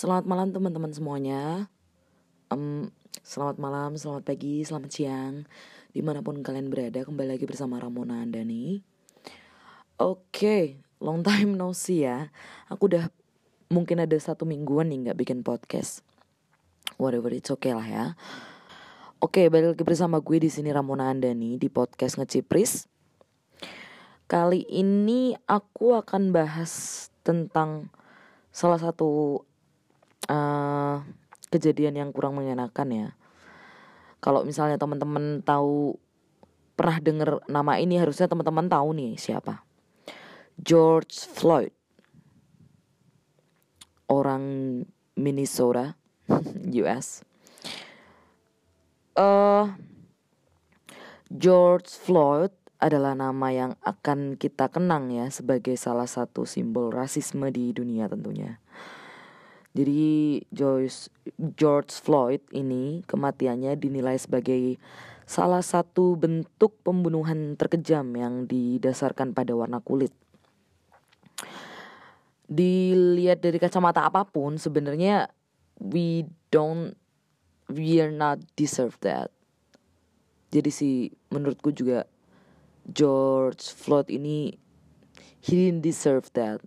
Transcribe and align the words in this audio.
Selamat 0.00 0.24
malam 0.24 0.48
teman-teman 0.48 0.96
semuanya. 0.96 1.68
Um, 2.48 2.88
Selamat 3.20 3.60
malam, 3.60 4.00
selamat 4.00 4.32
pagi, 4.32 4.64
selamat 4.64 4.88
siang. 4.88 5.44
Di 5.92 6.00
mana 6.00 6.24
pun 6.24 6.40
kalian 6.40 6.72
berada 6.72 7.04
kembali 7.04 7.36
lagi 7.36 7.44
bersama 7.44 7.76
Ramona 7.76 8.24
Andani 8.24 8.80
Oke, 10.00 10.24
okay, 10.32 10.64
long 11.04 11.20
time 11.20 11.52
no 11.52 11.76
see 11.76 12.08
ya. 12.08 12.32
Aku 12.72 12.88
udah 12.88 13.12
mungkin 13.68 14.00
ada 14.00 14.16
satu 14.16 14.48
mingguan 14.48 14.88
nih 14.88 15.12
gak 15.12 15.20
bikin 15.20 15.44
podcast. 15.44 16.00
Whatever, 16.96 17.28
it's 17.36 17.52
okay 17.52 17.76
lah 17.76 17.84
ya. 17.84 18.04
Oke, 19.20 19.44
okay, 19.44 19.46
balik 19.52 19.76
lagi 19.76 19.84
bersama 19.84 20.24
gue 20.24 20.40
di 20.40 20.48
sini 20.48 20.72
Ramona 20.72 21.12
Andani 21.12 21.60
di 21.60 21.68
podcast 21.68 22.16
Ngecipris. 22.16 22.88
Kali 24.24 24.64
ini 24.64 25.36
aku 25.44 25.92
akan 25.92 26.32
bahas 26.32 27.12
tentang 27.20 27.92
salah 28.48 28.80
satu 28.80 29.44
uh, 30.28 31.00
kejadian 31.48 31.96
yang 31.96 32.10
kurang 32.10 32.36
mengenakan 32.36 32.88
ya. 32.92 33.08
Kalau 34.20 34.44
misalnya 34.44 34.76
teman-teman 34.76 35.40
tahu 35.40 35.96
pernah 36.76 36.98
dengar 37.00 37.30
nama 37.48 37.76
ini 37.80 37.96
harusnya 37.96 38.28
teman-teman 38.28 38.68
tahu 38.68 38.92
nih 38.92 39.16
siapa. 39.16 39.64
George 40.60 41.24
Floyd. 41.24 41.72
Orang 44.10 44.44
Minnesota, 45.14 45.94
US. 46.82 47.22
Uh, 49.14 49.22
eh, 49.22 49.64
George 51.30 51.88
Floyd 51.94 52.50
adalah 52.80 53.12
nama 53.12 53.52
yang 53.52 53.72
akan 53.84 54.40
kita 54.40 54.72
kenang 54.72 55.12
ya 55.12 55.28
sebagai 55.28 55.76
salah 55.76 56.08
satu 56.08 56.48
simbol 56.48 56.88
rasisme 56.88 57.46
di 57.52 57.76
dunia 57.76 58.08
tentunya. 58.08 58.56
Jadi 59.70 60.42
Joyce 60.50 61.14
George 61.54 61.94
Floyd 61.94 62.42
ini 62.50 63.06
kematiannya 63.06 63.78
dinilai 63.78 64.18
sebagai 64.18 64.82
salah 65.30 65.62
satu 65.62 66.18
bentuk 66.18 66.82
pembunuhan 66.82 67.54
terkejam 67.54 68.02
yang 68.18 68.50
didasarkan 68.50 69.30
pada 69.30 69.54
warna 69.54 69.78
kulit. 69.78 70.10
Dilihat 72.50 73.38
dari 73.38 73.62
kacamata 73.62 74.02
apa 74.10 74.26
pun 74.26 74.58
sebenarnya 74.58 75.30
we 75.78 76.26
don't 76.50 76.98
we 77.70 78.02
are 78.02 78.10
not 78.10 78.42
deserve 78.58 78.98
that. 79.06 79.30
Jadi 80.50 80.70
sih 80.74 80.94
menurutku 81.30 81.70
juga 81.70 82.10
George 82.90 83.70
Floyd 83.70 84.10
ini 84.10 84.50
he 85.38 85.70
didn't 85.70 85.86
deserve 85.86 86.26
that 86.34 86.58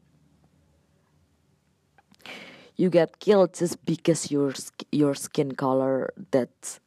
you 2.75 2.89
get 2.89 3.19
killed 3.19 3.53
just 3.53 3.83
because 3.85 4.31
your 4.31 4.53
your 4.91 5.13
skin 5.13 5.53
color 5.53 6.13
that 6.31 6.79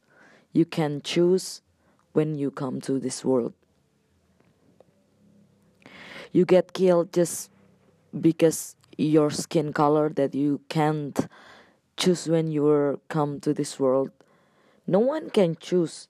you 0.53 0.65
can 0.65 1.01
choose 1.01 1.61
when 2.13 2.37
you 2.37 2.51
come 2.51 2.81
to 2.81 2.99
this 2.99 3.23
world. 3.23 3.53
You 6.31 6.45
get 6.45 6.73
killed 6.73 7.13
just 7.13 7.49
because 8.19 8.75
your 8.97 9.29
skin 9.29 9.71
color 9.71 10.09
that 10.09 10.35
you 10.35 10.61
can't 10.67 11.27
choose 11.95 12.27
when 12.27 12.51
you 12.51 12.99
come 13.07 13.39
to 13.41 13.53
this 13.53 13.79
world. 13.79 14.11
No 14.85 14.99
one 14.99 15.29
can 15.29 15.55
choose 15.55 16.07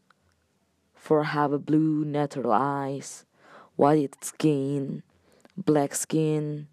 for 0.95 1.23
have 1.23 1.53
a 1.53 1.59
blue 1.59 2.03
natural 2.03 2.52
eyes 2.52 3.25
white 3.78 4.25
skin 4.25 5.03
black 5.56 5.95
skin 5.95 6.67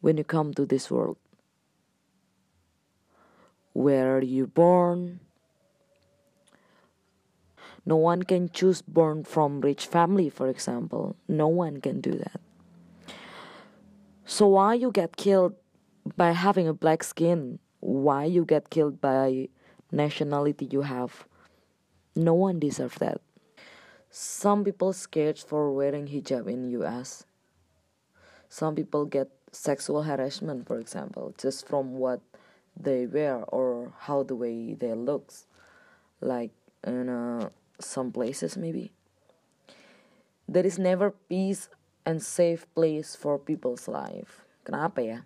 when 0.00 0.16
you 0.16 0.22
come 0.22 0.54
to 0.54 0.64
this 0.64 0.90
world 0.90 1.16
where 3.78 4.16
are 4.16 4.22
you 4.22 4.44
born. 4.44 5.20
No 7.86 7.94
one 7.94 8.24
can 8.24 8.50
choose 8.50 8.82
born 8.82 9.22
from 9.22 9.60
rich 9.60 9.86
family, 9.86 10.28
for 10.28 10.48
example. 10.48 11.14
No 11.28 11.46
one 11.46 11.80
can 11.80 12.00
do 12.00 12.10
that. 12.10 12.40
So 14.26 14.48
why 14.48 14.74
you 14.74 14.90
get 14.90 15.16
killed 15.16 15.54
by 16.16 16.32
having 16.32 16.66
a 16.66 16.74
black 16.74 17.04
skin? 17.04 17.60
Why 17.78 18.24
you 18.24 18.44
get 18.44 18.68
killed 18.70 19.00
by 19.00 19.48
nationality 19.92 20.66
you 20.72 20.82
have? 20.82 21.28
No 22.16 22.34
one 22.34 22.58
deserves 22.58 22.98
that. 22.98 23.20
Some 24.10 24.64
people 24.64 24.92
scared 24.92 25.38
for 25.38 25.70
wearing 25.70 26.08
hijab 26.08 26.50
in 26.50 26.68
US. 26.82 27.24
Some 28.48 28.74
people 28.74 29.06
get 29.06 29.30
sexual 29.52 30.02
harassment, 30.02 30.66
for 30.66 30.80
example, 30.80 31.32
just 31.38 31.68
from 31.68 31.94
what 31.94 32.20
they 32.78 33.10
wear 33.10 33.42
or 33.50 33.90
how 34.06 34.22
the 34.22 34.38
way 34.38 34.74
they 34.78 34.94
looks 34.94 35.50
like 36.22 36.54
in 36.86 37.10
uh, 37.10 37.50
some 37.82 38.14
places 38.14 38.54
maybe. 38.54 38.94
There 40.48 40.64
is 40.64 40.78
never 40.78 41.12
peace 41.28 41.68
and 42.06 42.22
safe 42.22 42.64
place 42.72 43.18
for 43.18 43.36
people's 43.36 43.90
life. 43.90 44.46
Kenapa 44.64 45.02
ya? 45.02 45.18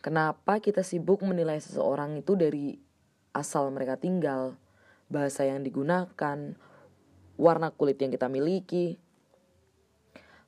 Kenapa 0.00 0.60
kita 0.62 0.80
sibuk 0.86 1.20
menilai 1.24 1.60
seseorang 1.60 2.20
itu 2.20 2.36
dari 2.36 2.76
asal 3.34 3.72
mereka 3.74 3.96
tinggal 4.00 4.56
bahasa 5.10 5.44
yang 5.44 5.64
digunakan 5.64 6.56
warna 7.36 7.68
kulit 7.74 8.00
yang 8.00 8.12
kita 8.12 8.30
miliki? 8.30 8.96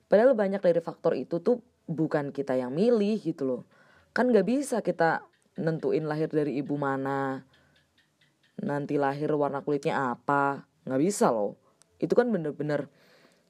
Padahal 0.07 0.33
banyak 0.33 0.63
dari 0.63 0.79
faktor 0.79 1.13
itu 1.19 1.43
tuh 1.43 1.61
bukan 1.89 2.31
kita 2.31 2.55
yang 2.55 2.71
milih 2.73 3.19
gitu 3.21 3.43
loh 3.43 3.61
kan 4.17 4.33
nggak 4.33 4.49
bisa 4.49 4.81
kita 4.81 5.21
nentuin 5.61 6.09
lahir 6.09 6.25
dari 6.25 6.57
ibu 6.57 6.73
mana 6.73 7.45
nanti 8.57 8.97
lahir 8.97 9.29
warna 9.37 9.61
kulitnya 9.61 10.17
apa 10.17 10.65
nggak 10.89 11.01
bisa 11.05 11.29
loh. 11.29 11.53
Itu 12.01 12.17
kan 12.17 12.33
bener-bener 12.33 12.89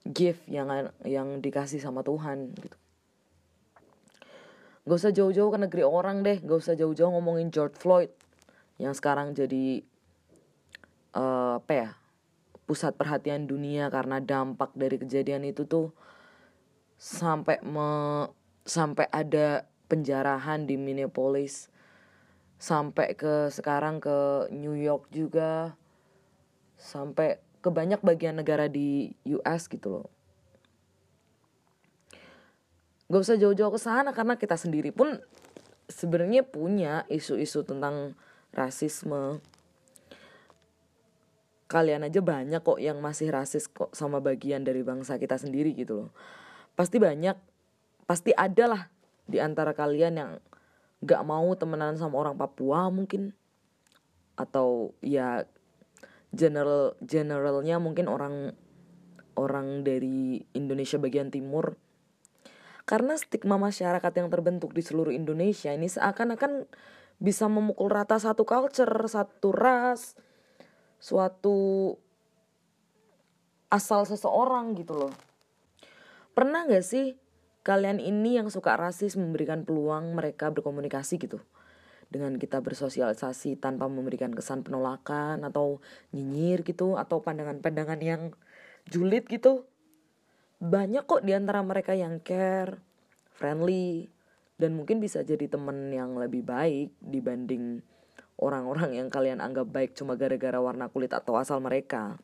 gift 0.04 0.44
yang 0.52 0.68
yang 1.08 1.40
dikasih 1.40 1.80
sama 1.80 2.04
Tuhan 2.04 2.52
gitu. 2.60 2.76
Gak 4.88 5.04
usah 5.04 5.12
jauh-jauh 5.12 5.52
ke 5.52 5.60
negeri 5.60 5.84
orang 5.84 6.24
deh 6.24 6.40
Gak 6.40 6.64
usah 6.64 6.72
jauh-jauh 6.80 7.12
ngomongin 7.12 7.52
George 7.52 7.76
Floyd 7.76 8.08
Yang 8.80 9.04
sekarang 9.04 9.36
jadi 9.36 9.84
uh, 11.12 11.60
Apa 11.60 11.74
ya 11.76 11.90
Pusat 12.64 12.96
perhatian 12.96 13.52
dunia 13.52 13.92
Karena 13.92 14.24
dampak 14.24 14.72
dari 14.80 14.96
kejadian 14.96 15.44
itu 15.44 15.68
tuh 15.68 15.92
Sampai 16.96 17.60
me, 17.68 18.32
Sampai 18.64 19.12
ada 19.12 19.68
penjarahan 19.88 20.68
di 20.68 20.76
Minneapolis 20.76 21.72
sampai 22.58 23.14
ke 23.14 23.48
sekarang 23.54 24.04
ke 24.04 24.50
New 24.52 24.76
York 24.76 25.10
juga 25.14 25.78
sampai 26.78 27.42
ke 27.62 27.70
banyak 27.74 28.02
bagian 28.06 28.38
negara 28.38 28.70
di 28.70 29.12
US 29.26 29.66
gitu 29.68 30.02
loh. 30.02 30.08
Gak 33.08 33.24
usah 33.24 33.40
jauh-jauh 33.40 33.72
ke 33.72 33.80
sana 33.80 34.12
karena 34.12 34.36
kita 34.36 34.60
sendiri 34.60 34.92
pun 34.92 35.16
sebenarnya 35.88 36.44
punya 36.44 37.08
isu-isu 37.08 37.64
tentang 37.64 38.14
rasisme. 38.52 39.40
Kalian 41.68 42.08
aja 42.08 42.20
banyak 42.20 42.64
kok 42.64 42.80
yang 42.80 43.00
masih 43.00 43.32
rasis 43.32 43.68
kok 43.68 43.92
sama 43.96 44.20
bagian 44.20 44.64
dari 44.64 44.84
bangsa 44.84 45.16
kita 45.20 45.40
sendiri 45.40 45.72
gitu 45.76 46.08
loh. 46.08 46.10
Pasti 46.76 47.00
banyak, 47.00 47.36
pasti 48.08 48.32
ada 48.36 48.66
lah 48.68 48.84
di 49.28 49.38
antara 49.44 49.76
kalian 49.76 50.14
yang 50.16 50.32
gak 51.04 51.24
mau 51.28 51.52
temenan 51.54 52.00
sama 52.00 52.18
orang 52.18 52.40
Papua 52.40 52.90
mungkin 52.90 53.36
atau 54.40 54.98
ya 55.04 55.46
general 56.34 56.98
generalnya 57.04 57.78
mungkin 57.78 58.10
orang 58.10 58.56
orang 59.38 59.86
dari 59.86 60.42
Indonesia 60.58 60.98
bagian 60.98 61.30
timur 61.30 61.78
karena 62.88 63.20
stigma 63.20 63.60
masyarakat 63.60 64.14
yang 64.16 64.32
terbentuk 64.32 64.72
di 64.72 64.80
seluruh 64.80 65.12
Indonesia 65.12 65.76
ini 65.76 65.92
seakan-akan 65.92 66.72
bisa 67.20 67.50
memukul 67.52 67.92
rata 67.92 68.16
satu 68.16 68.48
culture, 68.48 68.96
satu 69.10 69.50
ras, 69.52 70.16
suatu 70.96 71.92
asal 73.68 74.08
seseorang 74.08 74.72
gitu 74.80 74.96
loh. 74.96 75.14
Pernah 76.32 76.70
gak 76.70 76.86
sih 76.86 77.20
kalian 77.68 78.00
ini 78.00 78.40
yang 78.40 78.48
suka 78.48 78.80
rasis 78.80 79.20
memberikan 79.20 79.68
peluang 79.68 80.16
mereka 80.16 80.48
berkomunikasi 80.56 81.20
gitu. 81.20 81.44
Dengan 82.08 82.40
kita 82.40 82.64
bersosialisasi 82.64 83.60
tanpa 83.60 83.92
memberikan 83.92 84.32
kesan 84.32 84.64
penolakan 84.64 85.44
atau 85.44 85.84
nyinyir 86.16 86.64
gitu 86.64 86.96
atau 86.96 87.20
pandangan-pandangan 87.20 88.00
yang 88.00 88.32
julid 88.88 89.28
gitu. 89.28 89.68
Banyak 90.64 91.04
kok 91.04 91.28
di 91.28 91.36
antara 91.36 91.60
mereka 91.60 91.92
yang 91.92 92.24
care 92.24 92.80
friendly 93.36 94.08
dan 94.56 94.80
mungkin 94.80 95.04
bisa 95.04 95.28
jadi 95.28 95.52
temen 95.52 95.92
yang 95.92 96.16
lebih 96.16 96.48
baik 96.48 96.96
dibanding 97.04 97.84
orang-orang 98.40 98.98
yang 98.98 99.12
kalian 99.12 99.44
anggap 99.44 99.70
baik 99.70 99.94
cuma 99.94 100.18
gara-gara 100.18 100.58
warna 100.58 100.90
kulit 100.90 101.14
atau 101.14 101.38
asal 101.38 101.62
mereka 101.62 102.18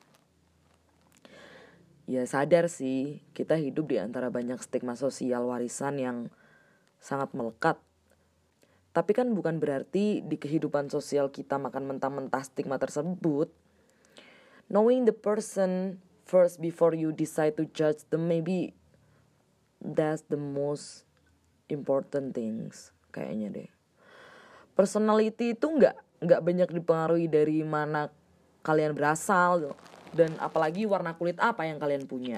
ya 2.04 2.24
sadar 2.28 2.68
sih 2.68 3.24
kita 3.32 3.56
hidup 3.56 3.88
di 3.88 3.98
antara 4.00 4.28
banyak 4.28 4.60
stigma 4.60 5.00
sosial 5.00 5.48
warisan 5.48 6.00
yang 6.00 6.18
sangat 7.00 7.32
melekat. 7.36 7.80
Tapi 8.94 9.12
kan 9.18 9.34
bukan 9.34 9.58
berarti 9.58 10.22
di 10.22 10.38
kehidupan 10.38 10.94
sosial 10.94 11.34
kita 11.34 11.58
makan 11.58 11.90
mentah-mentah 11.90 12.46
stigma 12.46 12.78
tersebut. 12.78 13.50
Knowing 14.70 15.10
the 15.10 15.16
person 15.16 15.98
first 16.24 16.62
before 16.62 16.94
you 16.94 17.12
decide 17.12 17.58
to 17.58 17.68
judge 17.74 18.06
them 18.14 18.32
maybe 18.32 18.72
that's 19.82 20.24
the 20.32 20.40
most 20.40 21.04
important 21.68 22.38
things 22.38 22.94
kayaknya 23.12 23.50
deh. 23.52 23.70
Personality 24.74 25.54
itu 25.58 25.68
nggak 25.68 26.24
nggak 26.24 26.42
banyak 26.42 26.70
dipengaruhi 26.72 27.28
dari 27.28 27.62
mana 27.66 28.08
kalian 28.64 28.96
berasal 28.96 29.76
dan 30.14 30.38
apalagi 30.38 30.86
warna 30.86 31.18
kulit 31.18 31.38
apa 31.42 31.66
yang 31.66 31.82
kalian 31.82 32.06
punya. 32.06 32.38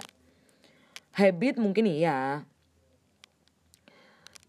Habit 1.16 1.60
mungkin 1.60 1.88
iya, 1.88 2.44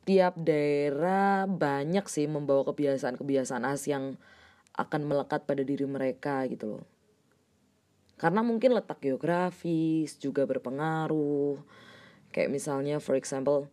tiap 0.07 0.39
daerah 0.39 1.47
banyak 1.51 2.07
sih 2.07 2.31
membawa 2.31 2.63
kebiasaan-kebiasaan 2.67 3.67
khas 3.67 3.91
yang 3.91 4.15
akan 4.79 5.03
melekat 5.03 5.43
pada 5.47 5.67
diri 5.67 5.83
mereka 5.87 6.47
gitu 6.47 6.79
loh. 6.79 6.85
Karena 8.17 8.41
mungkin 8.41 8.73
letak 8.73 9.03
geografis 9.03 10.17
juga 10.17 10.49
berpengaruh. 10.49 11.61
Kayak 12.33 12.51
misalnya 12.55 12.97
for 13.03 13.19
example 13.19 13.69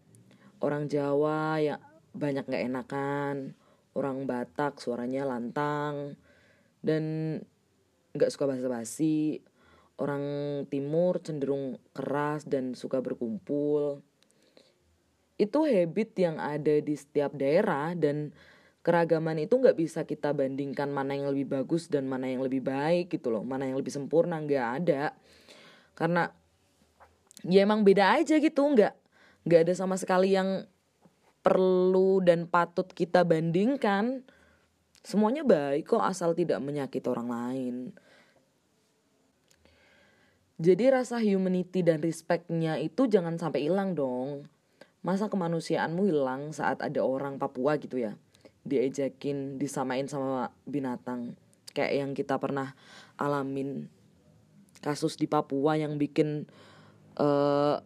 orang 0.59 0.89
Jawa 0.91 1.59
yang 1.61 1.79
banyak 2.13 2.45
gak 2.45 2.65
enakan, 2.65 3.35
orang 3.93 4.25
Batak 4.25 4.81
suaranya 4.81 5.25
lantang 5.27 6.17
dan 6.83 7.03
gak 8.13 8.29
suka 8.29 8.45
basa-basi, 8.45 9.41
orang 10.01 10.25
Timur 10.69 11.21
cenderung 11.21 11.77
keras 11.93 12.47
dan 12.47 12.73
suka 12.73 13.01
berkumpul. 13.03 14.01
Itu 15.37 15.65
habit 15.65 16.17
yang 16.17 16.37
ada 16.37 16.77
di 16.81 16.93
setiap 16.93 17.33
daerah 17.33 17.93
dan 17.97 18.33
keragaman 18.83 19.39
itu 19.39 19.57
nggak 19.57 19.79
bisa 19.79 20.03
kita 20.03 20.35
bandingkan 20.35 20.91
mana 20.91 21.15
yang 21.15 21.31
lebih 21.31 21.57
bagus 21.57 21.87
dan 21.87 22.05
mana 22.05 22.29
yang 22.29 22.43
lebih 22.43 22.61
baik 22.61 23.09
gitu 23.13 23.33
loh. 23.33 23.41
Mana 23.41 23.69
yang 23.69 23.77
lebih 23.77 23.93
sempurna 23.93 24.37
nggak 24.41 24.67
ada. 24.83 25.15
Karena 25.97 26.29
ya 27.47 27.65
emang 27.65 27.81
beda 27.81 28.21
aja 28.21 28.39
gitu 28.39 28.61
nggak 28.61 28.93
nggak 29.43 29.61
ada 29.67 29.73
sama 29.75 29.99
sekali 29.99 30.35
yang 30.35 30.63
perlu 31.43 32.23
dan 32.23 32.45
patut 32.47 32.87
kita 32.87 33.25
bandingkan. 33.25 34.23
Semuanya 35.03 35.43
baik 35.43 35.91
kok 35.91 35.99
asal 35.99 36.31
tidak 36.31 36.63
menyakiti 36.63 37.11
orang 37.11 37.27
lain 37.27 37.75
jadi 40.61 40.93
rasa 40.93 41.17
humanity 41.17 41.81
dan 41.81 42.01
respectnya 42.03 42.77
itu 42.77 43.09
jangan 43.09 43.41
sampai 43.41 43.65
hilang 43.65 43.97
dong. 43.97 44.45
Masa 45.03 45.27
kemanusiaanmu 45.27 46.07
hilang 46.07 46.53
saat 46.55 46.79
ada 46.79 47.03
orang 47.03 47.41
Papua 47.41 47.75
gitu 47.81 47.99
ya 47.99 48.15
diejakin 48.63 49.59
disamain 49.59 50.07
sama 50.07 50.51
binatang. 50.63 51.35
Kayak 51.75 51.93
yang 51.93 52.11
kita 52.15 52.39
pernah 52.39 52.77
alamin 53.19 53.91
kasus 54.79 55.19
di 55.19 55.27
Papua 55.27 55.75
yang 55.75 55.99
bikin 55.99 56.47
uh, 57.19 57.79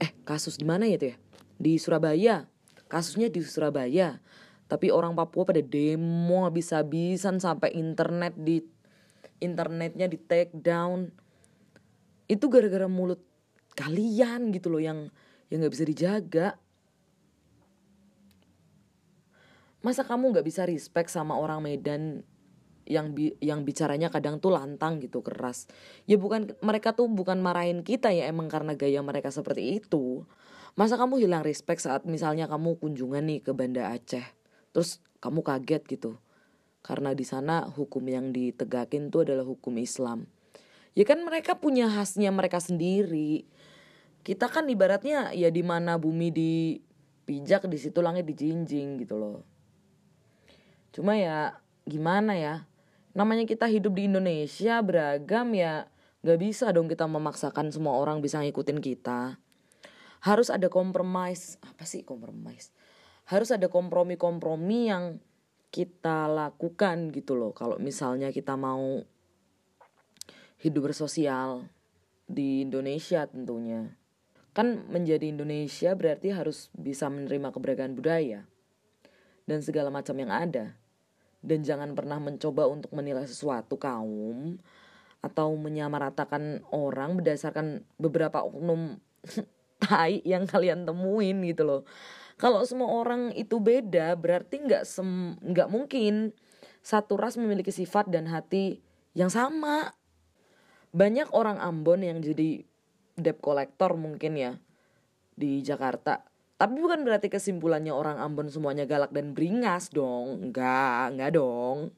eh 0.00 0.10
kasus 0.24 0.56
di 0.60 0.64
mana 0.64 0.88
ya 0.88 0.96
tuh 0.96 1.08
ya? 1.12 1.16
Di 1.56 1.72
Surabaya. 1.76 2.48
Kasusnya 2.86 3.28
di 3.28 3.42
Surabaya. 3.44 4.22
Tapi 4.66 4.90
orang 4.90 5.14
Papua 5.14 5.46
pada 5.46 5.62
demo 5.62 6.46
habis-habisan 6.46 7.38
sampai 7.38 7.74
internet 7.76 8.34
di 8.34 8.62
internetnya 9.38 10.08
di 10.08 10.16
take 10.16 10.54
down 10.56 11.12
itu 12.26 12.50
gara-gara 12.50 12.90
mulut 12.90 13.22
kalian 13.78 14.50
gitu 14.50 14.72
loh 14.72 14.82
yang 14.82 15.10
yang 15.50 15.62
nggak 15.62 15.74
bisa 15.74 15.86
dijaga. 15.86 16.48
Masa 19.84 20.02
kamu 20.02 20.34
nggak 20.34 20.46
bisa 20.46 20.66
respect 20.66 21.14
sama 21.14 21.38
orang 21.38 21.62
Medan 21.62 22.26
yang 22.86 23.14
bi 23.14 23.34
yang 23.38 23.62
bicaranya 23.62 24.10
kadang 24.10 24.42
tuh 24.42 24.50
lantang 24.50 24.98
gitu 24.98 25.22
keras? 25.22 25.70
Ya 26.10 26.18
bukan 26.18 26.58
mereka 26.58 26.98
tuh 26.98 27.06
bukan 27.06 27.38
marahin 27.38 27.86
kita 27.86 28.10
ya 28.10 28.26
emang 28.26 28.50
karena 28.50 28.74
gaya 28.74 28.98
mereka 29.06 29.30
seperti 29.30 29.78
itu. 29.78 30.26
Masa 30.74 30.98
kamu 30.98 31.22
hilang 31.22 31.46
respect 31.46 31.86
saat 31.86 32.04
misalnya 32.04 32.50
kamu 32.50 32.82
kunjungan 32.82 33.24
nih 33.30 33.40
ke 33.46 33.54
Banda 33.54 33.94
Aceh? 33.94 34.26
Terus 34.74 34.98
kamu 35.22 35.46
kaget 35.46 35.82
gitu? 35.86 36.18
Karena 36.82 37.14
di 37.14 37.22
sana 37.22 37.70
hukum 37.70 38.02
yang 38.10 38.34
ditegakin 38.34 39.08
tuh 39.14 39.22
adalah 39.22 39.46
hukum 39.46 39.78
Islam 39.78 40.26
ya 40.96 41.04
kan 41.04 41.20
mereka 41.20 41.60
punya 41.60 41.86
khasnya 41.92 42.32
mereka 42.32 42.56
sendiri. 42.58 43.44
Kita 44.24 44.48
kan 44.48 44.66
ibaratnya 44.66 45.30
ya 45.36 45.52
di 45.52 45.62
mana 45.62 46.00
bumi 46.00 46.32
dipijak 46.32 47.68
di 47.68 47.78
situ 47.78 48.00
langit 48.00 48.24
dijinjing 48.26 48.98
gitu 49.04 49.20
loh. 49.20 49.44
Cuma 50.90 51.14
ya 51.14 51.60
gimana 51.84 52.34
ya? 52.34 52.64
Namanya 53.12 53.44
kita 53.44 53.68
hidup 53.68 53.94
di 53.94 54.08
Indonesia 54.08 54.80
beragam 54.80 55.52
ya 55.52 55.86
gak 56.24 56.40
bisa 56.42 56.72
dong 56.74 56.90
kita 56.90 57.06
memaksakan 57.06 57.70
semua 57.70 58.00
orang 58.00 58.24
bisa 58.24 58.40
ngikutin 58.40 58.80
kita. 58.80 59.38
Harus 60.24 60.48
ada 60.50 60.66
kompromis 60.72 61.60
apa 61.62 61.84
sih 61.86 62.02
kompromis? 62.02 62.72
Harus 63.28 63.52
ada 63.52 63.68
kompromi-kompromi 63.68 64.90
yang 64.90 65.20
kita 65.70 66.26
lakukan 66.26 67.12
gitu 67.12 67.36
loh. 67.36 67.52
Kalau 67.52 67.76
misalnya 67.76 68.32
kita 68.32 68.56
mau 68.56 69.04
hidup 70.66 70.90
bersosial 70.90 71.70
di 72.26 72.66
Indonesia 72.66 73.22
tentunya 73.30 73.94
Kan 74.56 74.88
menjadi 74.88 75.28
Indonesia 75.28 75.92
berarti 75.92 76.32
harus 76.32 76.72
bisa 76.72 77.12
menerima 77.12 77.52
keberagaman 77.52 77.92
budaya 77.92 78.48
dan 79.44 79.60
segala 79.60 79.92
macam 79.92 80.16
yang 80.16 80.32
ada. 80.32 80.72
Dan 81.44 81.60
jangan 81.60 81.92
pernah 81.92 82.16
mencoba 82.16 82.64
untuk 82.64 82.88
menilai 82.96 83.28
sesuatu 83.28 83.76
kaum 83.76 84.56
atau 85.20 85.52
menyamaratakan 85.60 86.64
orang 86.72 87.20
berdasarkan 87.20 87.84
beberapa 88.00 88.48
oknum 88.48 88.96
tai 89.84 90.24
yang 90.24 90.48
kalian 90.48 90.88
temuin 90.88 91.44
gitu 91.44 91.68
loh. 91.68 91.82
Kalau 92.40 92.64
semua 92.64 92.88
orang 92.96 93.36
itu 93.36 93.60
beda 93.60 94.16
berarti 94.16 94.64
nggak 94.64 94.88
nggak 95.52 95.68
mungkin 95.68 96.32
satu 96.80 97.20
ras 97.20 97.36
memiliki 97.36 97.68
sifat 97.68 98.08
dan 98.08 98.24
hati 98.24 98.80
yang 99.12 99.28
sama. 99.28 99.92
Banyak 100.96 101.28
orang 101.36 101.60
Ambon 101.60 102.00
yang 102.00 102.24
jadi 102.24 102.64
debt 103.20 103.44
collector 103.44 103.92
mungkin 104.00 104.32
ya 104.32 104.56
di 105.36 105.60
Jakarta. 105.60 106.24
Tapi 106.56 106.80
bukan 106.80 107.04
berarti 107.04 107.28
kesimpulannya 107.28 107.92
orang 107.92 108.16
Ambon 108.16 108.48
semuanya 108.48 108.88
galak 108.88 109.12
dan 109.12 109.36
beringas 109.36 109.92
dong. 109.92 110.48
Enggak, 110.48 111.12
enggak 111.12 111.36
dong. 111.36 111.92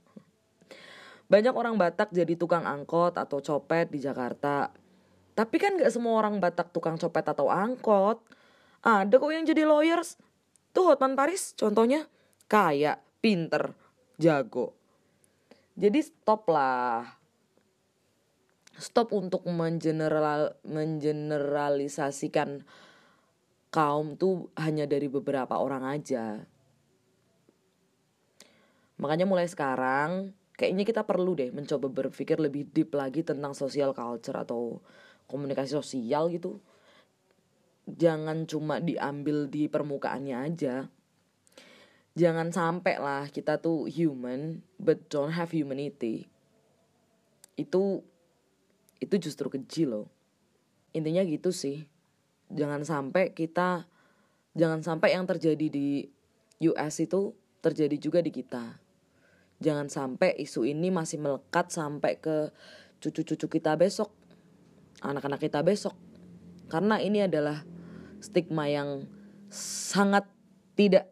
Banyak 1.30 1.54
orang 1.54 1.78
Batak 1.78 2.10
jadi 2.10 2.34
tukang 2.34 2.66
angkot 2.66 3.14
atau 3.14 3.38
copet 3.38 3.86
di 3.86 4.02
Jakarta. 4.02 4.74
Tapi 5.38 5.56
kan 5.62 5.78
gak 5.78 5.94
semua 5.94 6.18
orang 6.18 6.42
Batak 6.42 6.74
tukang 6.74 6.98
copet 6.98 7.22
atau 7.22 7.46
angkot. 7.54 8.18
Ada 8.82 9.14
kok 9.14 9.30
yang 9.30 9.46
jadi 9.46 9.62
lawyers. 9.62 10.18
Tuh 10.74 10.90
Hotman 10.90 11.14
Paris 11.14 11.54
contohnya. 11.54 12.10
Kaya, 12.50 12.98
pinter, 13.22 13.78
jago. 14.18 14.74
Jadi 15.78 16.02
stop 16.02 16.50
lah 16.50 17.17
stop 18.78 19.10
untuk 19.10 19.42
mengeneral 19.44 20.54
mengeneralisasikan 20.62 22.62
kaum 23.68 24.16
tuh 24.16 24.48
hanya 24.56 24.88
dari 24.88 25.10
beberapa 25.10 25.58
orang 25.58 25.84
aja. 25.84 26.40
Makanya 28.98 29.26
mulai 29.28 29.46
sekarang 29.46 30.34
kayaknya 30.58 30.84
kita 30.86 31.02
perlu 31.06 31.38
deh 31.38 31.50
mencoba 31.54 31.86
berpikir 31.90 32.38
lebih 32.38 32.70
deep 32.70 32.94
lagi 32.94 33.22
tentang 33.22 33.54
social 33.54 33.94
culture 33.94 34.34
atau 34.34 34.82
komunikasi 35.30 35.74
sosial 35.74 36.30
gitu. 36.32 36.58
Jangan 37.88 38.46
cuma 38.46 38.82
diambil 38.82 39.50
di 39.50 39.70
permukaannya 39.70 40.36
aja. 40.36 40.86
Jangan 42.18 42.50
sampai 42.50 42.98
lah 42.98 43.30
kita 43.30 43.62
tuh 43.62 43.86
human 43.86 44.66
but 44.82 45.06
don't 45.06 45.38
have 45.38 45.54
humanity. 45.54 46.26
Itu 47.54 48.02
itu 48.98 49.14
justru 49.18 49.46
keji 49.50 49.86
loh. 49.86 50.10
Intinya 50.94 51.22
gitu 51.22 51.54
sih. 51.54 51.86
Jangan 52.50 52.82
sampai 52.82 53.34
kita 53.34 53.86
jangan 54.58 54.82
sampai 54.82 55.14
yang 55.14 55.28
terjadi 55.28 55.66
di 55.70 56.10
US 56.66 56.98
itu 56.98 57.36
terjadi 57.62 57.96
juga 57.98 58.18
di 58.18 58.34
kita. 58.34 58.80
Jangan 59.58 59.90
sampai 59.90 60.34
isu 60.38 60.66
ini 60.66 60.90
masih 60.90 61.18
melekat 61.18 61.70
sampai 61.70 62.18
ke 62.18 62.50
cucu-cucu 62.98 63.46
kita 63.58 63.74
besok 63.78 64.10
anak-anak 65.02 65.38
kita 65.38 65.62
besok. 65.62 65.94
Karena 66.66 66.98
ini 66.98 67.22
adalah 67.22 67.62
stigma 68.18 68.66
yang 68.66 69.06
sangat 69.50 70.26
tidak 70.74 71.10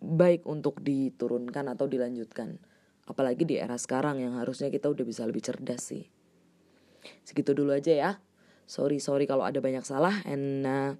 baik 0.00 0.44
untuk 0.44 0.84
diturunkan 0.84 1.72
atau 1.72 1.88
dilanjutkan. 1.88 2.60
Apalagi 3.04 3.44
di 3.44 3.56
era 3.60 3.76
sekarang 3.76 4.20
yang 4.20 4.36
harusnya 4.36 4.72
kita 4.72 4.88
udah 4.88 5.04
bisa 5.04 5.24
lebih 5.28 5.44
cerdas 5.44 5.92
sih 5.92 6.13
segitu 7.26 7.52
dulu 7.52 7.74
aja 7.76 7.92
ya. 7.92 8.10
Sorry 8.64 8.96
sorry 8.98 9.28
kalau 9.28 9.44
ada 9.44 9.60
banyak 9.60 9.84
salah 9.84 10.24
and 10.24 10.64
uh, 10.64 10.90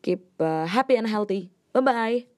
keep 0.00 0.24
uh, 0.40 0.64
happy 0.64 0.96
and 0.96 1.08
healthy. 1.08 1.52
Bye 1.72 1.84
bye 1.84 2.31